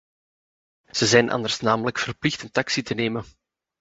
Ze 0.91 1.05
zijn 1.05 1.29
anders 1.29 1.59
namelijk 1.59 1.97
verplicht 1.97 2.41
een 2.41 2.51
taxi 2.51 2.81
te 2.83 2.93
nemen. 2.93 3.23